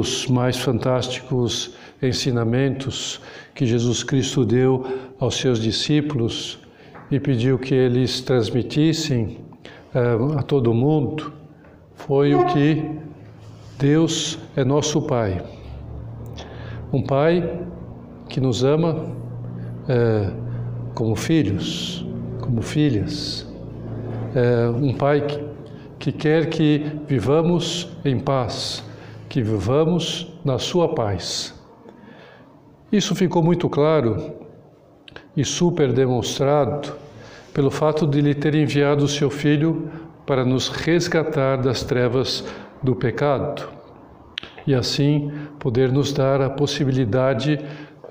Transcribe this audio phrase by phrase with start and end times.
[0.00, 3.20] dos mais fantásticos ensinamentos
[3.54, 4.86] que Jesus Cristo deu
[5.18, 6.58] aos seus discípulos
[7.10, 9.36] e pediu que eles transmitissem
[9.94, 11.34] uh, a todo mundo
[11.94, 12.82] foi o que
[13.78, 15.42] Deus é nosso Pai.
[16.90, 17.60] Um Pai
[18.30, 20.32] que nos ama uh,
[20.94, 22.06] como filhos,
[22.40, 23.42] como filhas.
[24.34, 25.44] Uh, um Pai que,
[25.98, 28.82] que quer que vivamos em paz,
[29.30, 31.54] que vivamos na Sua paz.
[32.90, 34.34] Isso ficou muito claro
[35.36, 36.92] e super demonstrado
[37.54, 39.88] pelo fato de Ele ter enviado o Seu Filho
[40.26, 42.44] para nos resgatar das trevas
[42.82, 43.68] do pecado
[44.66, 47.64] e assim poder nos dar a possibilidade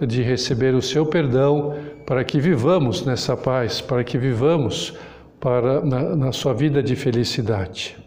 [0.08, 1.76] de receber o Seu perdão
[2.08, 4.98] para que vivamos nessa paz, para que vivamos
[5.38, 7.98] para, na, na sua vida de felicidade.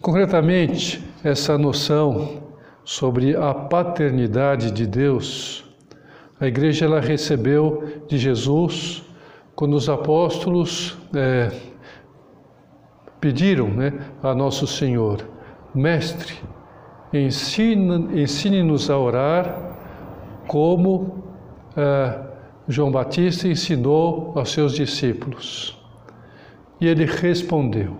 [0.00, 2.42] Concretamente, essa noção
[2.84, 5.64] sobre a paternidade de Deus,
[6.38, 9.02] a igreja ela recebeu de Jesus
[9.56, 11.50] quando os apóstolos é,
[13.18, 15.26] pediram né, a Nosso Senhor,
[15.74, 16.34] Mestre,
[17.12, 19.78] ensine-nos a orar
[20.46, 21.24] como
[21.74, 22.20] é,
[22.68, 25.80] João Batista ensinou aos seus discípulos.
[26.80, 27.96] E ele respondeu: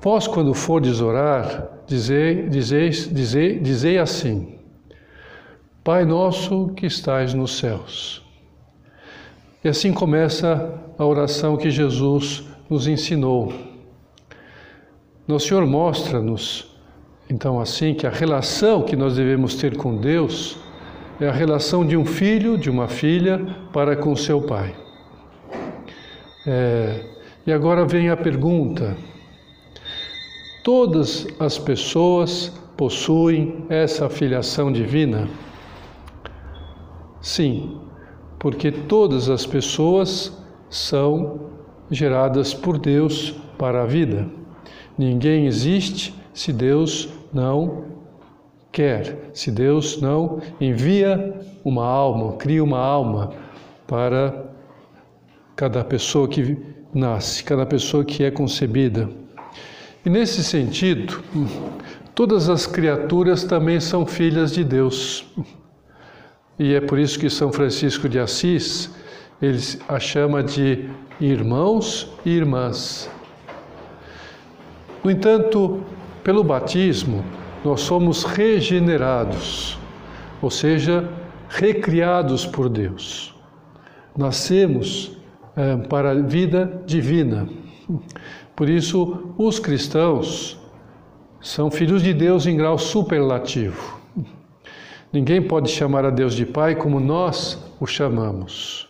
[0.00, 4.58] Vós, quando fordes orar, dizei, dizei, dizei, dizei assim:
[5.82, 8.22] Pai nosso que estais nos céus.
[9.64, 13.52] E assim começa a oração que Jesus nos ensinou.
[15.26, 16.68] Nosso Senhor mostra-nos,
[17.30, 20.58] então, assim, que a relação que nós devemos ter com Deus
[21.20, 23.38] é a relação de um filho, de uma filha,
[23.72, 24.74] para com seu pai.
[26.46, 27.04] É,
[27.46, 28.96] e agora vem a pergunta:
[30.68, 35.26] Todas as pessoas possuem essa filiação divina?
[37.22, 37.78] Sim,
[38.38, 40.30] porque todas as pessoas
[40.68, 41.40] são
[41.90, 44.28] geradas por Deus para a vida.
[44.98, 47.84] Ninguém existe se Deus não
[48.70, 53.32] quer, se Deus não envia uma alma, cria uma alma
[53.86, 54.52] para
[55.56, 56.58] cada pessoa que
[56.92, 59.08] nasce, cada pessoa que é concebida.
[60.04, 61.22] E nesse sentido,
[62.14, 65.26] todas as criaturas também são filhas de Deus.
[66.58, 68.90] E é por isso que São Francisco de Assis,
[69.40, 70.88] ele a chama de
[71.20, 73.08] irmãos e irmãs.
[75.02, 75.82] No entanto,
[76.24, 77.24] pelo batismo,
[77.64, 79.78] nós somos regenerados,
[80.42, 81.08] ou seja,
[81.48, 83.34] recriados por Deus.
[84.16, 85.16] Nascemos
[85.56, 87.48] é, para a vida divina.
[88.58, 90.58] Por isso, os cristãos
[91.40, 94.00] são filhos de Deus em grau superlativo.
[95.12, 98.88] Ninguém pode chamar a Deus de Pai como nós o chamamos.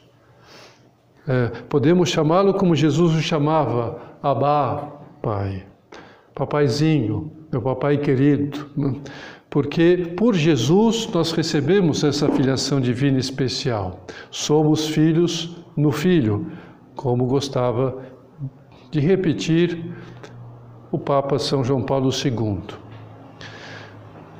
[1.28, 4.90] É, podemos chamá-lo como Jesus o chamava, Abá,
[5.20, 5.66] Pai.
[6.34, 8.70] Papaizinho, meu papai querido.
[9.50, 14.06] Porque por Jesus nós recebemos essa filiação divina especial.
[14.30, 16.50] Somos filhos no Filho,
[16.96, 18.17] como gostava
[18.90, 19.84] de repetir
[20.90, 22.60] o Papa São João Paulo II.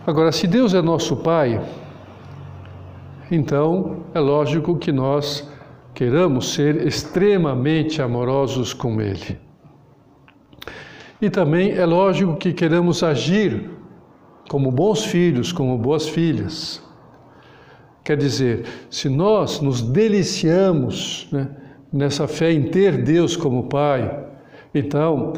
[0.06, 1.60] Agora, se Deus é nosso Pai,
[3.30, 5.46] então é lógico que nós
[5.92, 9.38] queramos ser extremamente amorosos com Ele.
[11.20, 13.68] E também é lógico que queremos agir
[14.48, 16.82] como bons filhos, como boas filhas.
[18.02, 21.50] Quer dizer, se nós nos deliciamos né,
[21.92, 24.27] nessa fé em ter Deus como Pai,
[24.74, 25.32] então,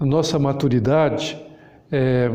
[0.00, 1.38] nossa maturidade
[1.90, 2.30] é,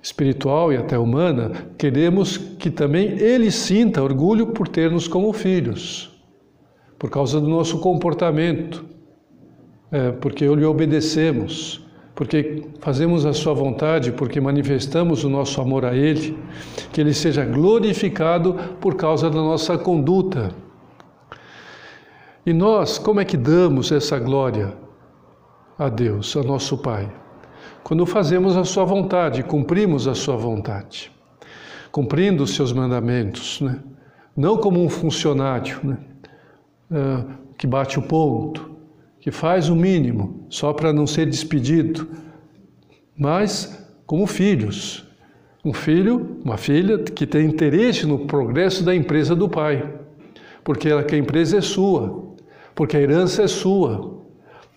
[0.00, 6.12] espiritual e até humana, queremos que também Ele sinta orgulho por ter-nos como filhos,
[6.98, 8.84] por causa do nosso comportamento,
[9.90, 15.96] é, porque lhe obedecemos, porque fazemos a Sua vontade, porque manifestamos o nosso amor a
[15.96, 16.38] Ele,
[16.92, 20.50] que Ele seja glorificado por causa da nossa conduta.
[22.46, 24.83] E nós, como é que damos essa glória?
[25.78, 27.12] A Deus, a nosso Pai,
[27.82, 31.10] quando fazemos a Sua vontade, cumprimos a Sua vontade,
[31.90, 33.80] cumprindo os Seus mandamentos, né?
[34.36, 35.98] não como um funcionário né?
[36.90, 38.70] Uh, que bate o ponto,
[39.20, 42.08] que faz o mínimo só para não ser despedido,
[43.16, 45.08] mas como filhos.
[45.64, 49.94] Um filho, uma filha que tem interesse no progresso da empresa do pai,
[50.62, 52.34] porque a empresa é sua,
[52.74, 54.13] porque a herança é sua,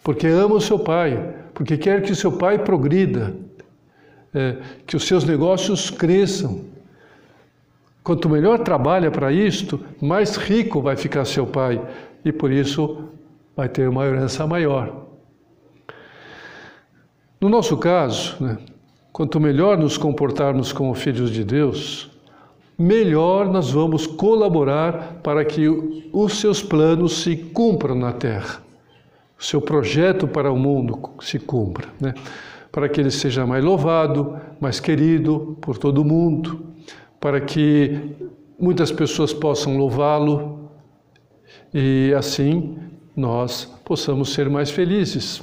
[0.07, 3.35] porque ama o seu pai, porque quer que o seu pai progrida.
[4.33, 4.55] é,
[4.85, 6.61] que os seus negócios cresçam.
[8.01, 11.81] Quanto melhor trabalha para isto, mais rico vai ficar seu pai
[12.23, 13.09] e por isso
[13.53, 15.07] vai ter uma herança maior.
[17.41, 18.57] No nosso caso, né,
[19.11, 22.09] quanto melhor nos comportarmos como filhos de Deus,
[22.79, 25.67] melhor nós vamos colaborar para que
[26.13, 28.61] os seus planos se cumpram na terra,
[29.39, 32.13] o seu projeto para o mundo se cumpra, né?
[32.71, 36.59] para que ele seja mais louvado, mais querido por todo mundo,
[37.19, 38.15] para que
[38.59, 40.69] muitas pessoas possam louvá-lo
[41.73, 42.77] e assim
[43.15, 45.41] nós possamos ser mais felizes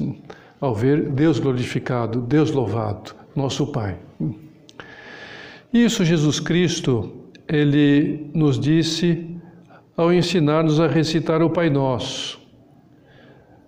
[0.60, 3.98] ao ver Deus glorificado, Deus louvado, nosso Pai.
[5.72, 7.12] Isso Jesus Cristo
[7.48, 9.28] ele nos disse
[9.96, 12.43] ao ensinar-nos a recitar o Pai Nosso.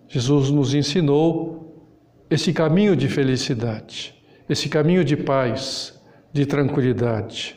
[0.09, 1.85] Jesus nos ensinou
[2.31, 4.15] esse caminho de felicidade,
[4.49, 5.99] esse caminho de paz,
[6.33, 7.57] de tranquilidade,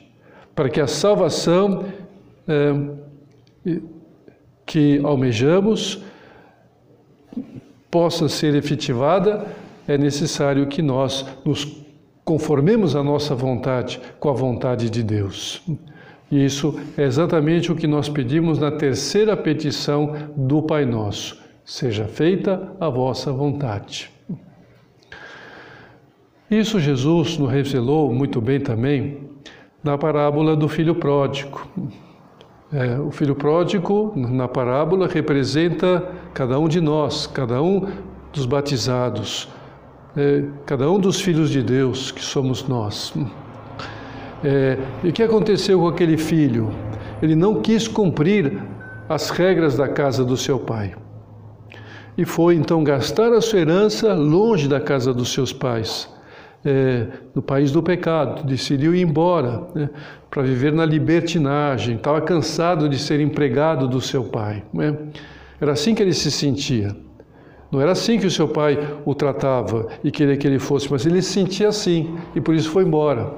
[0.55, 1.85] para que a salvação
[2.47, 3.79] é,
[4.65, 6.03] que almejamos
[7.89, 9.47] possa ser efetivada,
[9.87, 11.79] é necessário que nós nos
[12.23, 15.63] conformemos a nossa vontade com a vontade de Deus.
[16.31, 22.05] E isso é exatamente o que nós pedimos na terceira petição do Pai Nosso: seja
[22.05, 24.11] feita a vossa vontade.
[26.49, 29.29] Isso Jesus nos revelou muito bem também
[29.83, 31.61] na parábola do filho pródigo.
[32.73, 37.87] É, o filho pródigo, na parábola, representa cada um de nós, cada um
[38.33, 39.47] dos batizados,
[40.17, 43.13] é, cada um dos filhos de Deus que somos nós.
[44.43, 46.71] É, e o que aconteceu com aquele filho?
[47.21, 48.59] Ele não quis cumprir
[49.07, 50.95] as regras da casa do seu pai.
[52.19, 56.09] E foi então gastar a sua herança longe da casa dos seus pais,
[56.65, 58.43] é, no país do pecado.
[58.43, 59.89] Decidiu ir embora né,
[60.29, 61.95] para viver na libertinagem.
[61.95, 64.65] Estava cansado de ser empregado do seu pai.
[64.73, 64.97] Né?
[65.61, 66.93] Era assim que ele se sentia.
[67.71, 71.05] Não era assim que o seu pai o tratava e queria que ele fosse, mas
[71.05, 73.31] ele se sentia assim e por isso foi embora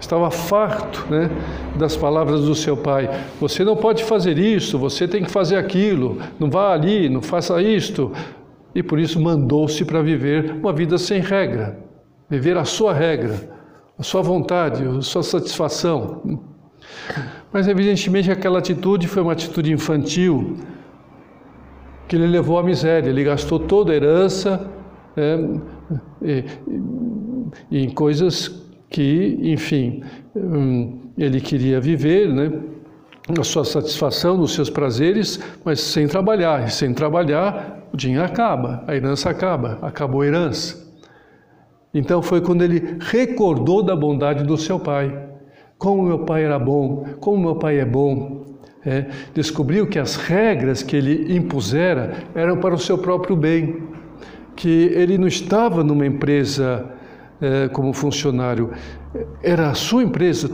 [0.00, 1.30] estava farto né,
[1.76, 3.08] das palavras do seu pai.
[3.40, 7.60] Você não pode fazer isso, você tem que fazer aquilo, não vá ali, não faça
[7.62, 8.12] isto.
[8.74, 11.78] E por isso mandou-se para viver uma vida sem regra,
[12.28, 13.50] viver a sua regra,
[13.98, 16.40] a sua vontade, a sua satisfação.
[17.52, 20.56] Mas evidentemente aquela atitude foi uma atitude infantil
[22.06, 23.08] que ele levou à miséria.
[23.08, 24.68] Ele gastou toda a herança
[25.16, 26.44] é,
[27.70, 30.02] em coisas que, enfim,
[30.34, 32.52] hum, ele queria viver, né?
[33.38, 36.66] a sua satisfação, nos seus prazeres, mas sem trabalhar.
[36.66, 40.88] E sem trabalhar, o dinheiro acaba, a herança acaba, acabou a herança.
[41.92, 45.26] Então foi quando ele recordou da bondade do seu pai.
[45.76, 48.46] Como meu pai era bom, como meu pai é bom.
[48.84, 53.82] É, descobriu que as regras que ele impusera eram para o seu próprio bem,
[54.56, 56.97] que ele não estava numa empresa
[57.40, 58.70] é, como funcionário.
[59.42, 60.50] Era a sua empresa.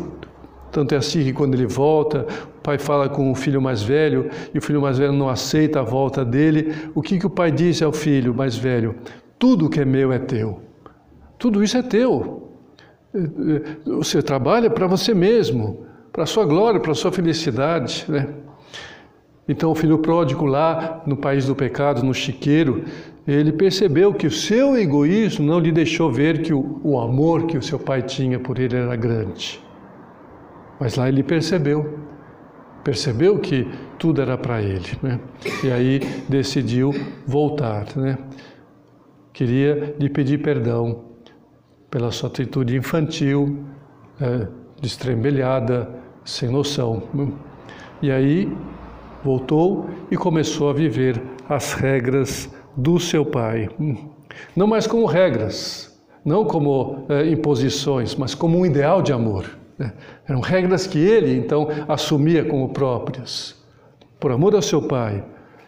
[0.71, 2.26] Tanto é assim que quando ele volta,
[2.59, 5.81] o pai fala com o filho mais velho e o filho mais velho não aceita
[5.81, 6.75] a volta dele.
[6.95, 8.97] O que, que o pai diz ao filho mais velho?
[9.38, 10.61] Tudo que é meu é teu.
[11.38, 12.50] Tudo isso é teu.
[13.14, 18.05] É, você trabalha para você mesmo, para a sua glória, para a sua felicidade.
[18.09, 18.29] Né?
[19.49, 22.85] Então o filho pródigo lá no país do pecado, no chiqueiro,
[23.26, 27.57] ele percebeu que o seu egoísmo não lhe deixou ver que o, o amor que
[27.57, 29.61] o seu pai tinha por ele era grande.
[30.78, 31.99] Mas lá ele percebeu,
[32.83, 33.66] percebeu que
[33.99, 35.19] tudo era para ele, né?
[35.62, 36.93] E aí decidiu
[37.26, 38.19] voltar, né?
[39.33, 41.04] Queria lhe pedir perdão
[41.90, 43.64] pela sua atitude infantil,
[44.21, 44.47] é,
[44.81, 45.88] destrembelhada,
[46.25, 47.02] sem noção.
[47.14, 47.28] Né?
[48.02, 48.52] E aí
[49.25, 53.69] voltou e começou a viver as regras do seu pai.
[54.54, 59.49] Não mais como regras, não como é, imposições, mas como um ideal de amor.
[59.78, 59.93] Né?
[60.26, 63.54] Eram regras que ele então assumia como próprias,
[64.19, 65.25] por amor ao seu pai.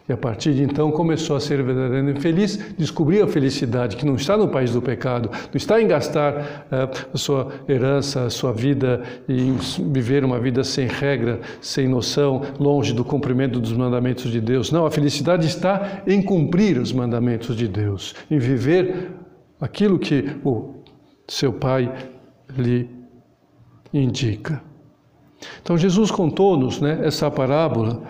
[0.09, 4.15] E a partir de então começou a ser verdadeiramente feliz, descobriu a felicidade que não
[4.15, 8.53] está no país do pecado, não está em gastar é, a sua herança, a sua
[8.53, 9.53] vida e
[9.91, 14.71] viver uma vida sem regra, sem noção, longe do cumprimento dos mandamentos de Deus.
[14.71, 19.11] Não, a felicidade está em cumprir os mandamentos de Deus, em viver
[19.61, 20.75] aquilo que o
[21.27, 21.93] seu pai
[22.57, 22.89] lhe
[23.93, 24.63] indica.
[25.63, 28.03] Então Jesus contou-nos né, essa parábola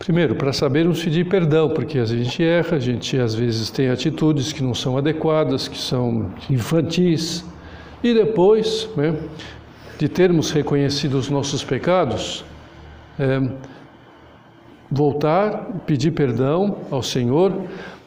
[0.00, 4.50] Primeiro, para sabermos pedir perdão, porque a gente erra, a gente às vezes tem atitudes
[4.50, 7.44] que não são adequadas, que são infantis.
[8.02, 9.14] E depois, né,
[9.98, 12.42] de termos reconhecido os nossos pecados,
[13.18, 13.42] é,
[14.90, 17.52] voltar, pedir perdão ao Senhor,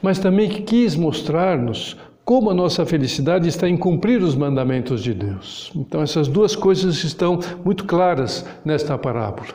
[0.02, 1.96] mas também quis mostrar-nos
[2.26, 5.72] como a nossa felicidade está em cumprir os mandamentos de Deus.
[5.76, 9.50] Então, essas duas coisas estão muito claras nesta parábola.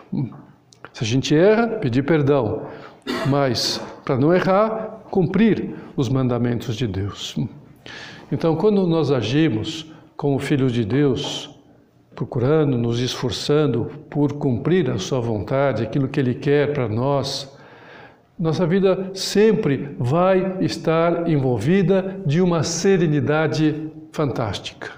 [0.98, 2.66] Se a gente erra, pedir perdão,
[3.28, 7.36] mas para não errar, cumprir os mandamentos de Deus.
[8.32, 11.56] Então, quando nós agimos como filhos de Deus,
[12.16, 17.56] procurando, nos esforçando por cumprir a Sua vontade, aquilo que Ele quer para nós,
[18.36, 24.90] nossa vida sempre vai estar envolvida de uma serenidade fantástica.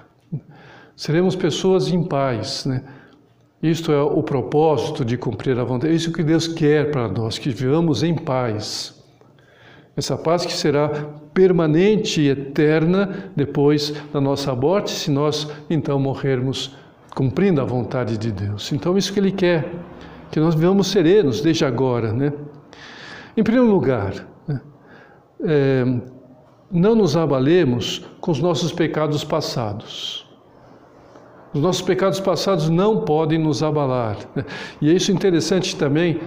[0.95, 2.83] Seremos pessoas em paz, né?
[3.61, 5.93] Isto é o propósito de cumprir a vontade.
[5.93, 8.99] É isso que Deus quer para nós, que vivamos em paz.
[9.95, 10.89] Essa paz que será
[11.33, 16.75] permanente e eterna depois da nossa morte, se nós então morrermos
[17.15, 18.71] cumprindo a vontade de Deus.
[18.71, 19.69] Então, isso que Ele quer,
[20.31, 22.33] que nós vivamos serenos desde agora, né?
[23.35, 24.13] Em primeiro lugar,
[25.43, 25.83] é,
[26.71, 30.25] não nos abalemos com os nossos pecados passados.
[31.53, 34.17] Os nossos pecados passados não podem nos abalar.
[34.35, 34.45] Né?
[34.81, 36.19] E é isso interessante também,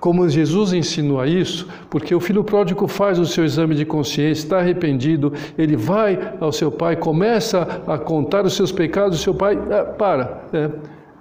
[0.00, 4.42] como Jesus ensinou a isso, porque o filho pródigo faz o seu exame de consciência,
[4.42, 9.32] está arrependido, ele vai ao seu pai, começa a contar os seus pecados, o seu
[9.32, 10.70] pai, ah, para, é,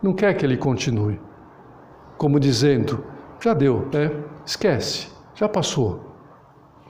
[0.01, 1.19] não quer que ele continue.
[2.17, 3.03] Como dizendo,
[3.39, 4.11] já deu, né?
[4.45, 6.11] esquece, já passou.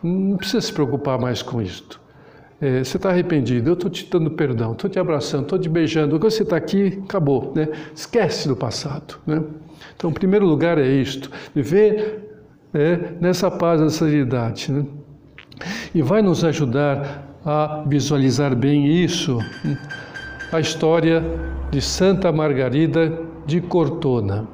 [0.01, 2.00] Não precisa se preocupar mais com isto.
[2.61, 6.15] É, você está arrependido, eu estou te dando perdão, estou te abraçando, estou te beijando.
[6.15, 7.51] Agora você está aqui, acabou.
[7.55, 7.67] Né?
[7.95, 9.15] Esquece do passado.
[9.25, 9.41] Né?
[9.95, 14.71] Então, o primeiro lugar é isto: viver é, nessa paz, nessa serenidade.
[14.71, 14.85] Né?
[15.95, 19.39] E vai nos ajudar a visualizar bem isso,
[20.51, 21.23] a história
[21.71, 24.47] de Santa Margarida de Cortona.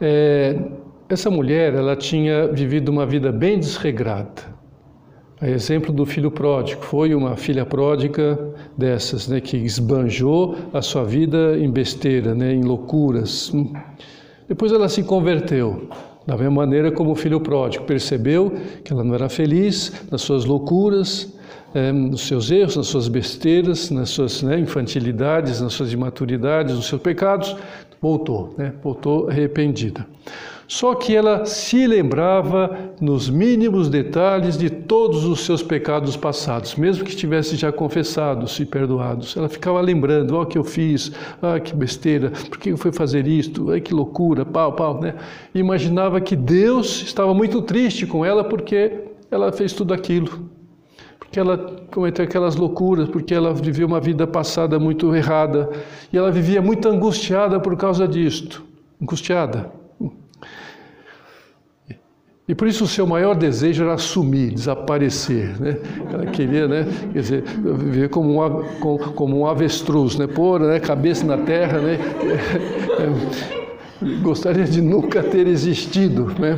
[0.00, 0.58] É,
[1.06, 4.59] essa mulher, ela tinha vivido uma vida bem desregrada.
[5.40, 8.38] A exemplo do filho pródigo, foi uma filha pródiga
[8.76, 13.50] dessas, né, que esbanjou a sua vida em besteira, né, em loucuras.
[14.46, 15.88] Depois ela se converteu,
[16.26, 18.52] da mesma maneira como o filho pródigo percebeu
[18.84, 21.32] que ela não era feliz nas suas loucuras,
[21.74, 26.86] é, nos seus erros, nas suas besteiras, nas suas né, infantilidades, nas suas imaturidades, nos
[26.86, 27.56] seus pecados,
[27.98, 30.06] voltou, né, voltou arrependida.
[30.70, 37.02] Só que ela se lembrava nos mínimos detalhes de todos os seus pecados passados, mesmo
[37.02, 39.36] que estivesse já confessados e perdoados.
[39.36, 41.10] Ela ficava lembrando: ó, oh, que eu fiz,
[41.42, 45.16] ah, que besteira, por que eu fui fazer isto, ai, que loucura, pau, pau, né?
[45.52, 48.92] Imaginava que Deus estava muito triste com ela porque
[49.28, 50.48] ela fez tudo aquilo.
[51.18, 51.58] Porque ela
[51.92, 55.68] cometeu aquelas loucuras, porque ela viveu uma vida passada muito errada.
[56.12, 58.62] E ela vivia muito angustiada por causa disto.
[59.02, 59.79] Angustiada.
[62.50, 65.56] E por isso o seu maior desejo era sumir, desaparecer.
[65.60, 65.76] Né?
[66.12, 68.58] Ela queria, né, quer dizer, viver como um,
[69.14, 70.26] como um avestruz, né?
[70.26, 71.78] pôr né, cabeça na terra.
[71.78, 71.96] Né?
[74.20, 76.34] Gostaria de nunca ter existido.
[76.40, 76.56] Né?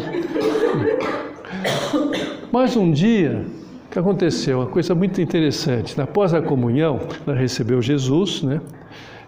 [2.51, 3.45] Mas um dia,
[3.87, 4.61] o que aconteceu?
[4.61, 6.01] Uma coisa muito interessante.
[6.01, 8.63] Após a comunhão, ela recebeu Jesus, né?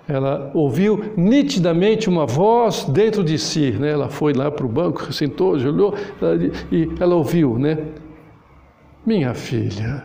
[0.07, 3.91] Ela ouviu nitidamente uma voz dentro de si, né?
[3.91, 5.95] Ela foi lá para o banco, sentou, olhou
[6.71, 7.79] e ela ouviu, né?
[9.07, 10.05] Minha filha,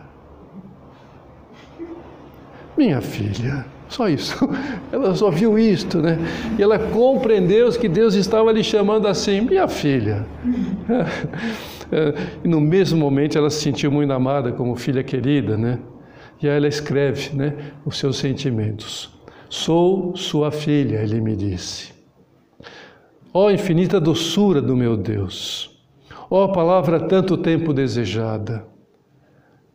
[2.76, 4.36] minha filha, só isso.
[4.92, 6.18] Ela só viu isto, né?
[6.58, 10.26] E ela compreendeu que Deus estava lhe chamando assim, minha filha.
[12.44, 15.80] E no mesmo momento ela se sentiu muito amada como filha querida, né?
[16.40, 17.52] E aí ela escreve, né,
[17.84, 19.19] os seus sentimentos.
[19.50, 21.92] Sou sua filha, ele me disse.
[23.34, 25.84] Ó oh, infinita doçura do meu Deus,
[26.30, 28.64] ó oh, palavra tanto tempo desejada,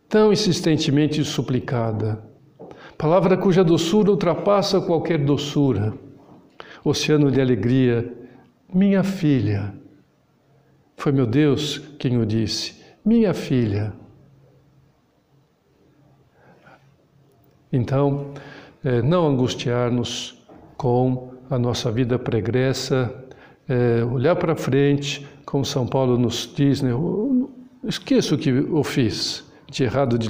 [0.07, 2.23] tão insistentemente suplicada,
[2.97, 5.93] palavra cuja doçura ultrapassa qualquer doçura,
[6.81, 8.13] oceano de alegria,
[8.73, 9.73] minha filha.
[10.95, 13.93] Foi meu Deus quem o disse, minha filha.
[17.71, 18.33] Então,
[18.85, 20.39] é, não angustiar-nos
[20.77, 23.13] com a nossa vida pregressa,
[23.67, 26.91] é, olhar para frente, como São Paulo nos diz, né?
[27.83, 30.29] esqueça o que eu fiz de errado, de,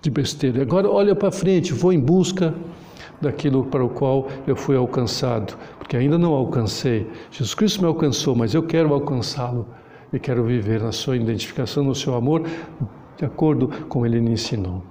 [0.00, 0.62] de besteira.
[0.62, 2.54] Agora olha para frente, vou em busca
[3.20, 7.06] daquilo para o qual eu fui alcançado, porque ainda não alcancei.
[7.30, 9.68] Jesus Cristo me alcançou, mas eu quero alcançá-lo
[10.12, 12.42] e quero viver na sua identificação, no seu amor,
[13.18, 14.82] de acordo com ele me ensinou.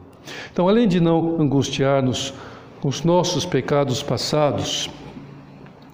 [0.51, 2.34] Então, além de não angustiar-nos
[2.84, 4.90] os nossos pecados passados,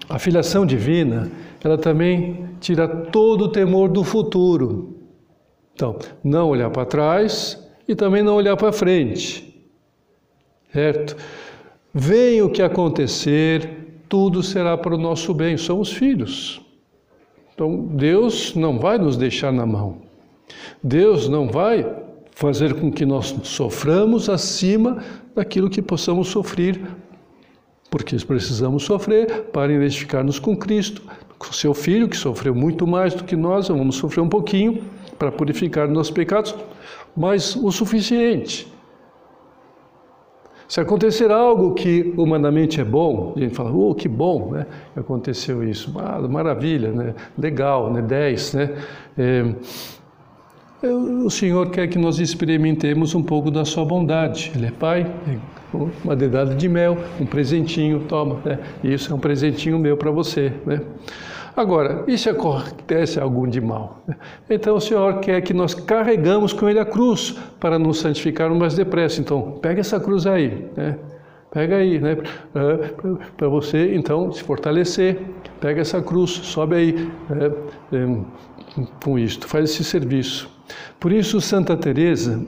[0.08, 1.30] a filiação divina,
[1.62, 4.96] ela também tira todo o temor do futuro.
[5.74, 9.62] Então, não olhar para trás e também não olhar para frente.
[10.72, 11.16] Certo?
[11.92, 16.60] Venha o que acontecer, tudo será para o nosso bem, somos filhos.
[17.54, 19.98] Então, Deus não vai nos deixar na mão.
[20.82, 21.84] Deus não vai
[22.38, 25.02] fazer com que nós soframos acima
[25.34, 26.80] daquilo que possamos sofrer,
[27.90, 31.02] porque precisamos sofrer para identificar-nos com Cristo,
[31.36, 34.84] com seu Filho, que sofreu muito mais do que nós, vamos sofrer um pouquinho
[35.18, 36.54] para purificar nossos pecados,
[37.16, 38.72] mas o suficiente.
[40.68, 44.64] Se acontecer algo que humanamente é bom, a gente fala, oh, que bom, né?
[44.94, 47.14] Aconteceu isso, ah, maravilha, né?
[47.36, 48.00] Legal, né?
[48.00, 48.76] 10, né?
[49.16, 49.54] É,
[50.82, 54.52] o Senhor quer que nós experimentemos um pouco da sua bondade.
[54.54, 55.12] Ele é Pai,
[56.04, 58.58] uma dedada de mel, um presentinho, toma, né?
[58.84, 60.80] Isso é um presentinho meu para você, né?
[61.56, 64.04] Agora, e se acontece algum de mal?
[64.48, 68.76] Então o Senhor quer que nós carregamos com Ele a cruz para nos santificar mais
[68.76, 69.20] depressa.
[69.20, 70.96] Então, pega essa cruz aí, né?
[71.50, 72.16] Pega aí, né?
[73.36, 75.18] Para você, então, se fortalecer.
[75.60, 78.14] Pega essa cruz, sobe aí né?
[79.02, 80.57] com isto, faz esse serviço.
[80.98, 82.44] Por isso Santa Teresa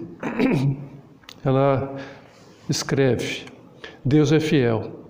[1.45, 1.97] ela
[2.69, 3.47] escreve:
[4.05, 5.01] Deus é fiel.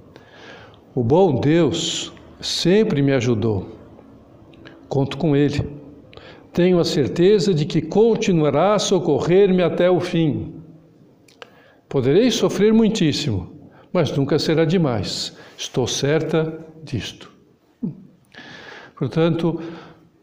[0.95, 3.76] O bom Deus sempre me ajudou.
[4.88, 5.81] Conto com ele.
[6.52, 10.57] Tenho a certeza de que continuará a socorrer-me até o fim.
[11.88, 15.37] Poderei sofrer muitíssimo, mas nunca será demais.
[15.56, 17.30] Estou certa disto.
[18.97, 19.61] Portanto,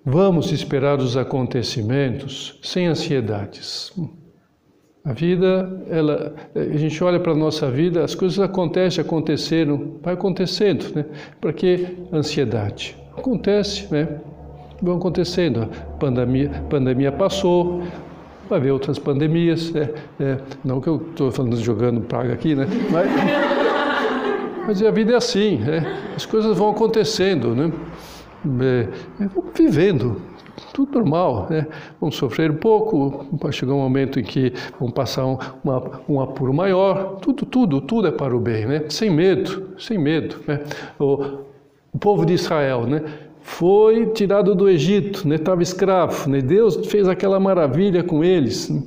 [0.09, 3.91] Vamos esperar os acontecimentos sem ansiedades.
[5.03, 10.13] A vida, ela, a gente olha para a nossa vida, as coisas acontecem, aconteceram, vai
[10.13, 11.05] acontecendo, né?
[11.41, 12.95] Para que ansiedade?
[13.17, 14.07] Acontece, né?
[14.81, 15.63] Vão acontecendo.
[15.63, 17.83] A pandemia, pandemia passou,
[18.47, 19.89] vai haver outras pandemias, né?
[20.21, 22.65] É, não que eu estou falando jogando praga aqui, né?
[22.89, 23.09] Mas,
[24.67, 26.13] mas a vida é assim, né?
[26.15, 27.69] As coisas vão acontecendo, né?
[28.63, 28.87] É,
[29.55, 30.21] vivendo,
[30.73, 31.67] tudo normal, né?
[31.99, 36.21] Vamos sofrer um pouco, vai chegar um momento em que vamos passar um, uma, um
[36.21, 38.83] apuro maior, tudo, tudo, tudo é para o bem, né?
[38.89, 40.61] Sem medo, sem medo, né?
[40.99, 41.45] O,
[41.93, 43.03] o povo de Israel, né?
[43.41, 45.35] Foi tirado do Egito, né?
[45.35, 46.41] Estava escravo, né?
[46.41, 48.69] Deus fez aquela maravilha com eles.
[48.69, 48.81] Né?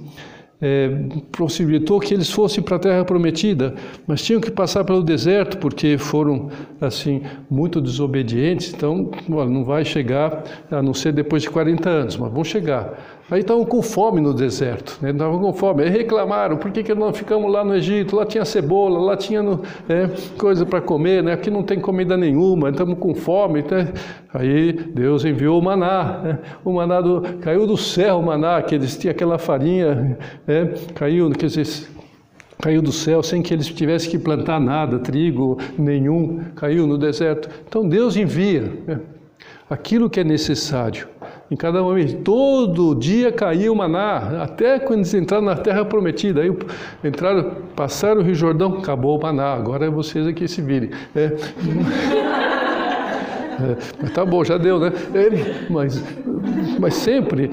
[0.60, 0.90] É,
[1.32, 3.74] possibilitou que eles fossem para a terra prometida,
[4.06, 8.72] mas tinham que passar pelo deserto porque foram assim muito desobedientes.
[8.74, 13.19] Então, não vai chegar a não ser depois de 40 anos, mas vão chegar.
[13.30, 15.10] Aí estavam com fome no deserto, né?
[15.10, 15.84] estavam com fome.
[15.84, 18.16] Aí reclamaram, por que, que não ficamos lá no Egito?
[18.16, 19.40] Lá tinha cebola, lá tinha
[19.88, 21.32] é, coisa para comer, né?
[21.32, 23.62] aqui não tem comida nenhuma, estamos com fome.
[23.62, 23.92] Né?
[24.34, 26.38] Aí Deus enviou o maná, né?
[26.64, 30.74] o maná do, caiu do céu o maná, que eles tinham aquela farinha, né?
[30.96, 31.88] caiu, quer dizer,
[32.60, 37.48] caiu do céu sem que eles tivessem que plantar nada, trigo nenhum, caiu no deserto.
[37.68, 38.98] Então Deus envia né?
[39.70, 41.06] aquilo que é necessário
[41.50, 42.22] em cada momento.
[42.22, 46.42] Todo dia caiu o maná, até quando eles entraram na terra prometida.
[46.42, 46.56] Aí
[47.02, 50.90] entraram, passaram o Rio Jordão, acabou o maná, agora é vocês aqui se virem.
[51.14, 51.24] É.
[53.60, 54.92] é, mas tá bom, já deu, né?
[55.14, 56.02] É, mas,
[56.78, 57.50] mas sempre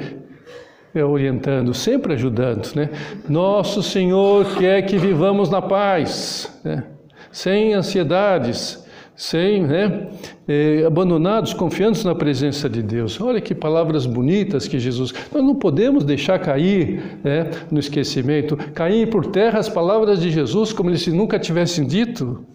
[0.93, 2.89] é, orientando, sempre ajudando, né?
[3.27, 6.83] Nosso Senhor quer que vivamos na paz, né?
[7.31, 8.86] sem ansiedades,
[9.17, 10.09] sem, né,
[10.47, 13.19] eh, abandonados, confiantes na presença de Deus.
[13.19, 15.11] Olha que palavras bonitas que Jesus.
[15.33, 20.71] Nós não podemos deixar cair né, no esquecimento, cair por terra as palavras de Jesus
[20.71, 22.45] como se nunca tivessem dito.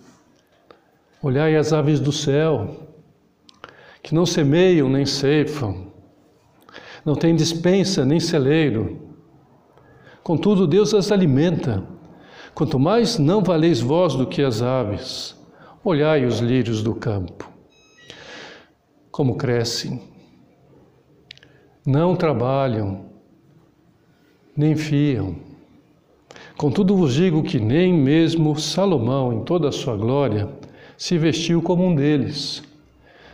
[1.20, 2.88] Olhai as aves do céu,
[4.01, 5.88] que não semeiam nem ceifam,
[7.05, 9.01] não têm dispensa nem celeiro.
[10.22, 11.83] Contudo, Deus as alimenta.
[12.55, 15.42] Quanto mais não valeis vós do que as aves.
[15.85, 17.51] Olhai os lírios do campo,
[19.11, 20.01] como crescem.
[21.85, 23.07] Não trabalham,
[24.57, 25.35] nem fiam.
[26.57, 30.49] Contudo vos digo que nem mesmo Salomão, em toda a sua glória,
[30.97, 32.62] se vestiu como um deles.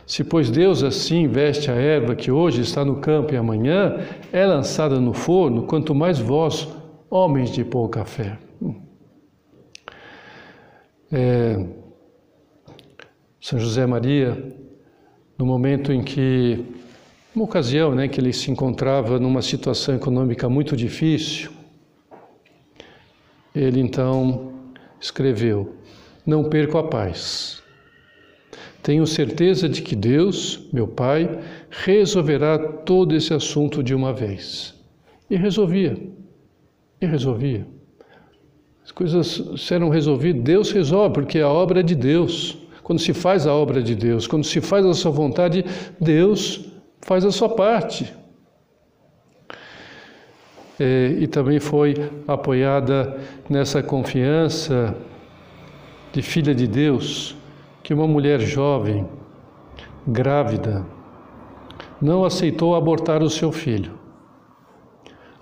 [0.07, 3.99] Se, pois, Deus assim veste a erva que hoje está no campo e amanhã
[4.33, 6.67] é lançada no forno, quanto mais vós,
[7.11, 8.39] homens de pouca fé.
[11.11, 11.63] É,
[13.41, 14.53] São José Maria,
[15.37, 16.65] no momento em que,
[17.33, 21.49] uma ocasião, né, que ele se encontrava numa situação econômica muito difícil,
[23.55, 24.53] ele então
[24.99, 25.75] escreveu:
[26.25, 27.63] Não perco a paz.
[28.83, 34.73] Tenho certeza de que Deus, meu Pai, resolverá todo esse assunto de uma vez.
[35.29, 35.97] E resolvia.
[37.01, 37.67] E resolvia.
[38.83, 42.57] As coisas serão resolvidas, Deus resolve, porque a obra é de Deus.
[42.89, 45.63] Quando se faz a obra de Deus, quando se faz a sua vontade,
[46.01, 46.71] Deus
[47.01, 48.11] faz a sua parte.
[50.79, 51.93] É, e também foi
[52.27, 53.15] apoiada
[53.47, 54.95] nessa confiança
[56.11, 57.37] de filha de Deus,
[57.83, 59.07] que uma mulher jovem,
[60.07, 60.83] grávida,
[62.01, 63.99] não aceitou abortar o seu filho.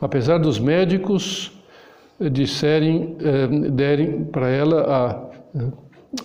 [0.02, 1.54] Apesar dos médicos
[2.30, 5.78] disserem, eh, derem para ela a,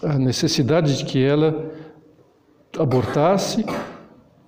[0.03, 1.71] a necessidade de que ela
[2.79, 3.65] abortasse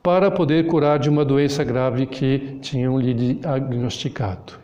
[0.02, 4.54] para poder curar de uma doença grave que tinham lhe diagnosticado.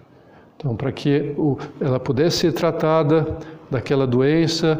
[0.57, 1.35] Então, para que
[1.81, 3.39] ela pudesse ser tratada
[3.71, 4.79] daquela doença,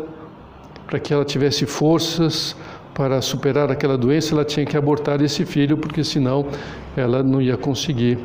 [0.87, 2.55] para que ela tivesse forças
[2.93, 6.47] para superar aquela doença, ela tinha que abortar esse filho, porque senão
[6.95, 8.19] ela não ia conseguir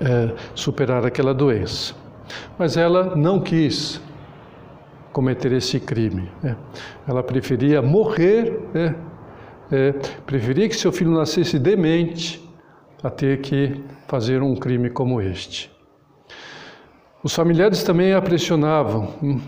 [0.00, 1.94] é, superar aquela doença.
[2.58, 4.00] Mas ela não quis
[5.14, 6.28] cometer esse crime.
[6.42, 6.56] Né?
[7.06, 8.94] Ela preferia morrer né?
[9.70, 9.92] é,
[10.26, 12.42] preferia que seu filho nascesse demente
[13.02, 15.70] a ter que fazer um crime como este.
[17.22, 19.40] Os familiares também a pressionavam, hum,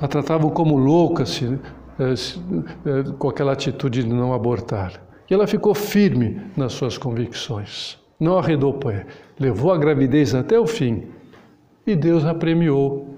[0.00, 1.58] a tratavam como louca se,
[1.98, 2.40] é, se,
[2.86, 5.02] é, com aquela atitude de não abortar.
[5.28, 9.06] E ela ficou firme nas suas convicções, não arredou pé,
[9.38, 11.08] levou a gravidez até o fim
[11.86, 13.16] e Deus a premiou,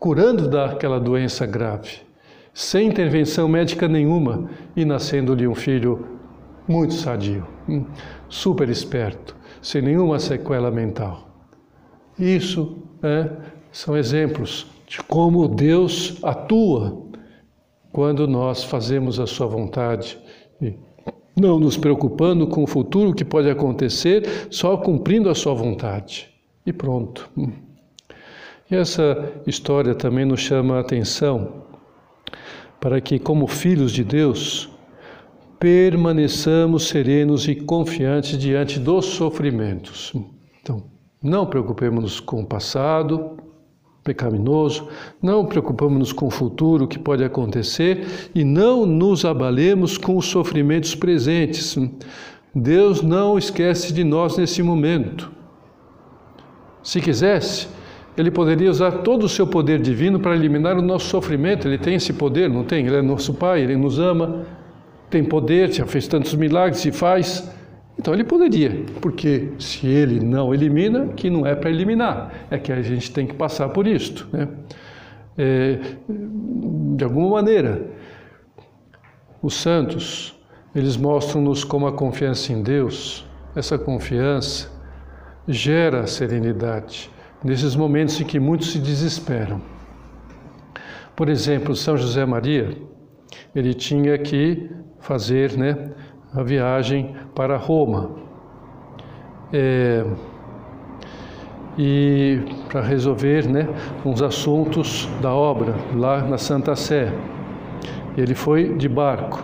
[0.00, 2.10] curando daquela doença grave
[2.54, 6.18] sem intervenção médica nenhuma e nascendo-lhe um filho
[6.66, 7.84] muito sadio, hum,
[8.28, 11.28] super esperto, sem nenhuma sequela mental.
[12.18, 13.30] Isso é,
[13.70, 17.06] são exemplos de como Deus atua
[17.92, 20.18] quando nós fazemos a Sua vontade
[20.60, 20.74] e
[21.36, 26.28] não nos preocupando com o futuro que pode acontecer, só cumprindo a Sua vontade.
[26.66, 27.30] E pronto.
[28.70, 31.64] E essa história também nos chama a atenção
[32.80, 34.70] para que, como filhos de Deus,
[35.58, 40.14] permaneçamos serenos e confiantes diante dos sofrimentos.
[40.62, 40.84] Então,
[41.22, 43.36] não preocupemos-nos com o passado
[44.02, 44.88] pecaminoso,
[45.20, 50.94] não preocupemos-nos com o futuro que pode acontecer e não nos abalemos com os sofrimentos
[50.94, 51.76] presentes.
[52.54, 55.30] Deus não esquece de nós nesse momento.
[56.82, 57.68] Se quisesse,
[58.20, 61.66] ele poderia usar todo o seu poder divino para eliminar o nosso sofrimento.
[61.66, 62.86] Ele tem esse poder, não tem?
[62.86, 64.44] Ele é nosso Pai, ele nos ama,
[65.08, 67.50] tem poder, já fez tantos milagres e faz.
[67.98, 72.72] Então ele poderia, porque se ele não elimina, que não é para eliminar, é que
[72.72, 74.28] a gente tem que passar por isto.
[74.32, 74.48] Né?
[75.36, 75.78] É,
[76.96, 77.86] de alguma maneira,
[79.42, 80.34] os santos,
[80.74, 84.70] eles mostram-nos como a confiança em Deus, essa confiança
[85.46, 87.10] gera serenidade
[87.42, 89.60] nesses momentos em que muitos se desesperam.
[91.16, 92.76] Por exemplo, São José Maria,
[93.54, 95.90] ele tinha que fazer né,
[96.32, 98.10] a viagem para Roma.
[99.52, 100.04] É,
[101.78, 103.68] e para resolver né,
[104.04, 107.12] uns assuntos da obra lá na Santa Sé.
[108.16, 109.42] Ele foi de barco,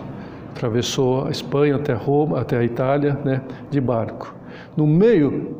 [0.51, 4.35] atravessou a Espanha até Roma, até a Itália, né, de barco.
[4.75, 5.57] No meio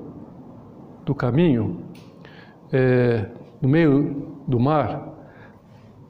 [1.06, 1.87] do caminho,
[2.72, 3.26] é,
[3.62, 5.14] no meio do mar,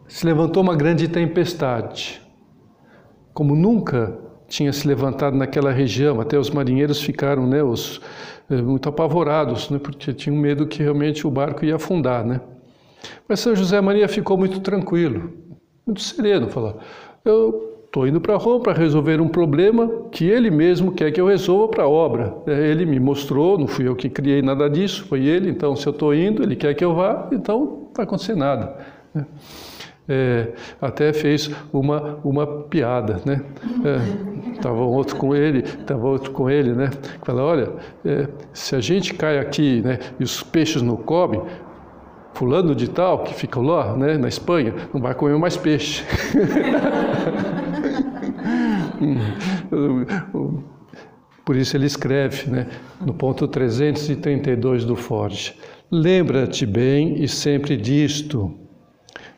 [0.08, 2.22] se levantou uma grande tempestade,
[3.34, 4.18] como nunca
[4.48, 6.22] tinha se levantado naquela região.
[6.22, 8.02] Até os marinheiros ficaram, né, os,
[8.50, 12.42] é, muito apavorados, né, porque tinham medo que realmente o barco ia afundar, né.
[13.28, 15.34] Mas São José Maria ficou muito tranquilo,
[15.86, 16.80] muito sereno, falou:
[17.24, 21.26] eu Estou indo para Roma para resolver um problema que ele mesmo quer que eu
[21.26, 22.32] resolva para a obra.
[22.46, 25.50] É, ele me mostrou, não fui eu que criei nada disso, foi ele.
[25.50, 28.78] Então, se eu estou indo, ele quer que eu vá, então não vai acontecer nada.
[29.16, 29.26] Né?
[30.08, 33.42] É, até fez uma, uma piada, né?
[33.84, 36.92] É, outro com ele, estava outro com ele, né?
[37.24, 37.70] Fala, olha,
[38.06, 41.42] é, se a gente cai aqui, né, e os peixes não comem,
[42.36, 46.06] fulano de tal que fica lá, né, na Espanha, não vai comer mais peixe.
[51.46, 52.68] Por isso ele escreve né,
[53.00, 55.56] no ponto 332 do Forge:
[55.90, 58.54] Lembra-te bem e sempre disto.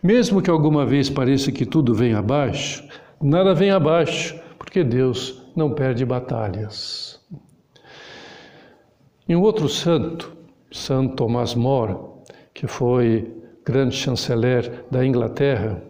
[0.01, 2.83] Mesmo que alguma vez pareça que tudo vem abaixo,
[3.21, 7.19] nada vem abaixo, porque Deus não perde batalhas.
[9.27, 10.35] E um outro santo,
[10.71, 11.95] Santo Tomás More,
[12.53, 13.31] que foi
[13.63, 15.83] grande chanceler da Inglaterra,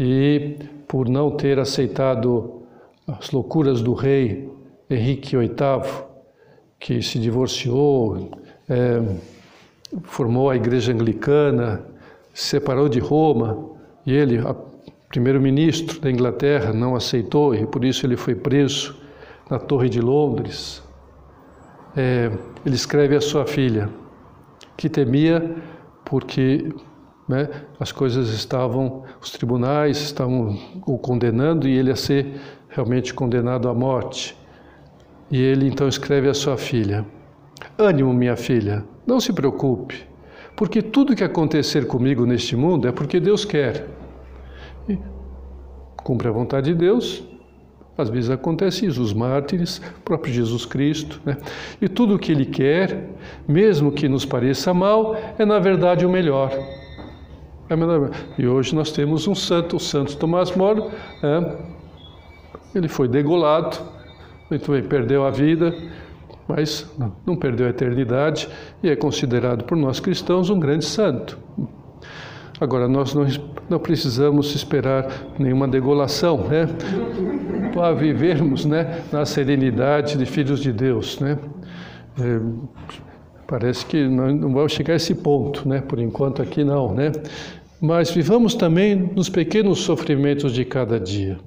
[0.00, 0.56] e
[0.88, 2.62] por não ter aceitado
[3.08, 4.50] as loucuras do rei
[4.90, 5.54] Henrique VIII,
[6.78, 8.30] que se divorciou,
[8.68, 9.02] é,
[10.02, 11.84] formou a igreja anglicana,
[12.34, 14.38] se separou de Roma, e ele,
[15.08, 18.96] primeiro-ministro da Inglaterra, não aceitou e por isso ele foi preso
[19.50, 20.82] na Torre de Londres.
[21.96, 22.30] É,
[22.64, 23.88] ele escreve à sua filha
[24.76, 25.56] que temia
[26.04, 26.72] porque
[27.28, 32.40] né, as coisas estavam, os tribunais estavam o condenando e ele ia ser
[32.78, 34.36] realmente condenado à morte.
[35.30, 37.04] E ele então escreve à sua filha:
[37.76, 39.96] Ânimo, minha filha, não se preocupe,
[40.56, 43.86] porque tudo que acontecer comigo neste mundo é porque Deus quer.
[44.88, 44.96] E
[46.04, 47.24] cumpre a vontade de Deus,
[47.96, 51.20] às vezes acontece isso, os mártires, próprio Jesus Cristo.
[51.26, 51.36] Né?
[51.82, 53.08] E tudo o que Ele quer,
[53.46, 56.56] mesmo que nos pareça mal, é na verdade o melhor.
[57.68, 58.10] É melhor.
[58.38, 60.90] E hoje nós temos um santo, o Santo Tomás Moro.
[61.22, 61.77] É,
[62.74, 63.78] ele foi degolado,
[64.50, 65.74] muito bem, perdeu a vida,
[66.46, 66.90] mas
[67.26, 68.48] não perdeu a eternidade
[68.82, 71.38] e é considerado por nós cristãos um grande santo.
[72.60, 73.26] Agora, nós não,
[73.68, 75.06] não precisamos esperar
[75.38, 76.66] nenhuma degolação, né?
[77.72, 81.38] Para vivermos né, na serenidade de filhos de Deus, né?
[82.18, 82.40] É,
[83.46, 85.80] parece que não, não vamos chegar a esse ponto, né?
[85.80, 87.12] Por enquanto aqui não, né?
[87.80, 91.38] Mas vivamos também nos pequenos sofrimentos de cada dia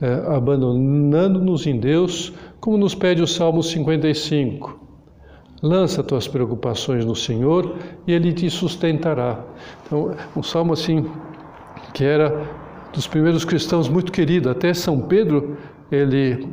[0.00, 4.78] é, abandonando-nos em Deus, como nos pede o Salmo 55.
[5.62, 9.44] Lança tuas preocupações no Senhor e Ele te sustentará.
[9.84, 11.04] Então, um salmo assim
[11.92, 12.46] que era
[12.92, 14.48] dos primeiros cristãos muito querido.
[14.50, 15.56] Até São Pedro
[15.90, 16.48] ele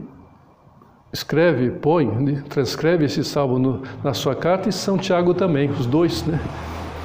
[1.12, 5.86] escreve, põe, né, transcreve esse salmo no, na sua carta e São Tiago também, os
[5.86, 6.40] dois, né?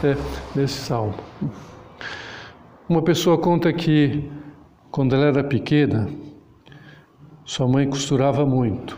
[0.02, 0.16] É,
[0.54, 1.14] nesse salmo.
[2.88, 4.30] Uma pessoa conta que
[4.90, 6.08] quando ela era pequena,
[7.50, 8.96] sua mãe costurava muito.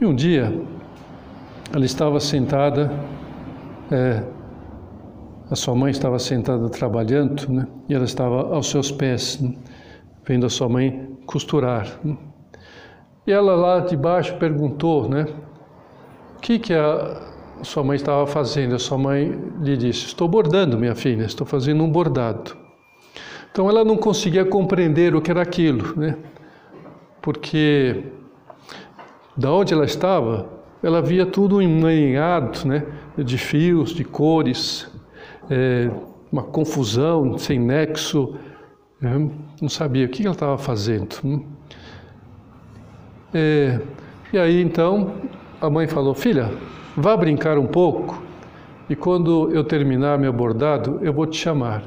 [0.00, 0.52] E um dia,
[1.72, 2.92] ela estava sentada,
[3.88, 4.24] é,
[5.48, 7.68] a sua mãe estava sentada trabalhando, né?
[7.88, 9.54] E ela estava aos seus pés, né?
[10.24, 11.86] vendo a sua mãe costurar.
[12.02, 12.16] Né?
[13.28, 15.28] E ela lá de baixo perguntou, né?
[16.36, 17.22] O que que a
[17.62, 18.74] sua mãe estava fazendo?
[18.74, 22.56] A sua mãe lhe disse: Estou bordando, minha filha, estou fazendo um bordado.
[23.52, 26.16] Então ela não conseguia compreender o que era aquilo, né?
[27.22, 28.04] Porque
[29.36, 30.48] da onde ela estava,
[30.82, 32.84] ela via tudo emaranhado, né,
[33.16, 34.90] de fios, de cores,
[35.48, 35.88] é,
[36.30, 38.36] uma confusão sem nexo,
[39.00, 39.30] né,
[39.60, 41.16] não sabia o que ela estava fazendo.
[41.24, 41.44] Hum.
[43.32, 43.80] É,
[44.32, 45.14] e aí então
[45.60, 46.50] a mãe falou: Filha,
[46.96, 48.22] vá brincar um pouco
[48.90, 51.84] e quando eu terminar meu bordado, eu vou te chamar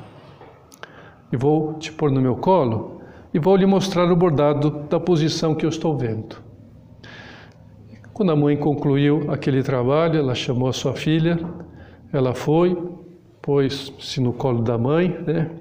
[1.31, 2.94] e vou te pôr no meu colo
[3.35, 6.37] e vou lhe mostrar o bordado da posição que eu estou vendo.
[8.13, 11.37] Quando a mãe concluiu aquele trabalho, ela chamou a sua filha,
[12.13, 12.81] ela foi,
[13.41, 15.51] pôs-se no colo da mãe, né?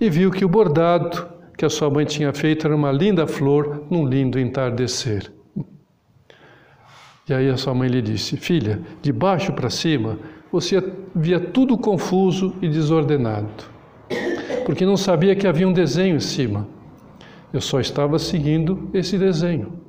[0.00, 3.84] E viu que o bordado que a sua mãe tinha feito era uma linda flor
[3.90, 5.30] num lindo entardecer.
[7.28, 10.18] E aí a sua mãe lhe disse: Filha, de baixo para cima
[10.50, 10.82] você
[11.14, 13.64] via tudo confuso e desordenado,
[14.64, 16.66] porque não sabia que havia um desenho em cima.
[17.52, 19.80] Eu só estava seguindo esse desenho.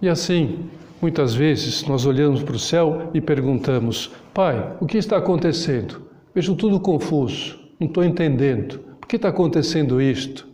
[0.00, 0.70] E assim,
[1.02, 6.02] muitas vezes nós olhamos para o céu e perguntamos: Pai, o que está acontecendo?
[6.34, 8.78] Vejo tudo confuso, não estou entendendo.
[9.00, 10.46] Por que está acontecendo isto?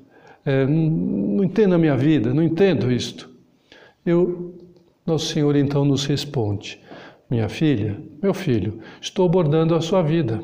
[0.45, 3.31] É, não, não entendo a minha vida, não entendo isto.
[4.05, 4.55] Eu,
[5.07, 6.81] nosso Senhor então nos responde:
[7.31, 10.43] Minha filha, meu filho, estou abordando a sua vida.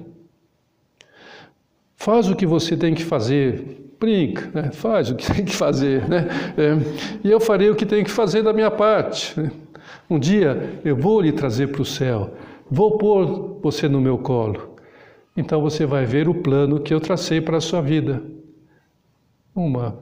[1.97, 4.71] Faz o que você tem que fazer, brinca, né?
[4.73, 6.27] faz o que tem que fazer, né?
[6.57, 9.39] É, e eu farei o que tem que fazer da minha parte.
[9.39, 9.53] Né?
[10.09, 12.35] Um dia eu vou lhe trazer para o céu,
[12.69, 14.77] vou pôr você no meu colo.
[15.37, 18.23] Então você vai ver o plano que eu tracei para a sua vida.
[19.55, 19.99] Uma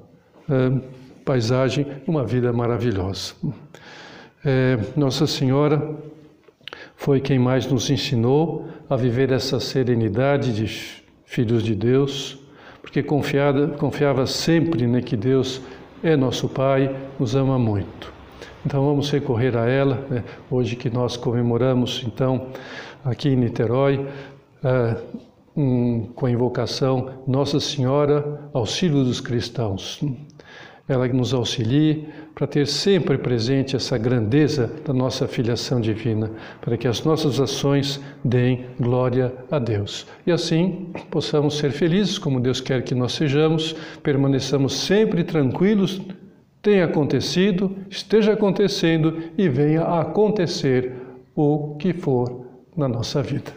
[0.49, 0.81] é,
[1.25, 3.35] paisagem, uma vida maravilhosa.
[4.45, 5.97] É, Nossa Senhora
[6.97, 12.38] foi quem mais nos ensinou a viver essa serenidade de filhos de Deus
[12.89, 15.61] porque confiada, confiava sempre né, que Deus
[16.03, 18.11] é nosso Pai, nos ama muito.
[18.65, 22.47] Então vamos recorrer a ela, né, hoje que nós comemoramos, então,
[23.05, 24.07] aqui em Niterói,
[24.65, 25.03] uh,
[25.55, 30.03] hum, com a invocação Nossa Senhora, auxílio dos cristãos.
[30.89, 36.89] Ela nos auxilie para ter sempre presente essa grandeza da nossa filiação divina, para que
[36.89, 40.07] as nossas ações deem glória a Deus.
[40.27, 46.01] E assim possamos ser felizes como Deus quer que nós sejamos, permaneçamos sempre tranquilos,
[46.63, 50.93] tenha acontecido, esteja acontecendo e venha a acontecer
[51.35, 52.47] o que for
[52.77, 53.53] na nossa vida.